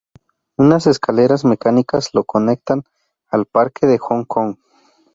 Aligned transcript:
Unas 0.57 0.87
escaleras 0.87 1.45
mecánicas 1.45 2.15
lo 2.15 2.23
conectan 2.23 2.85
al 3.29 3.45
Parque 3.45 3.85
de 3.85 3.99
Hong 3.99 4.25
Kong. 4.25 4.57